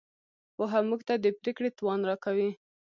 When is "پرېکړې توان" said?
1.39-1.99